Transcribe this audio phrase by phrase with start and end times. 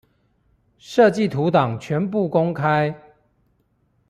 [0.79, 2.91] 設計圖檔全部公開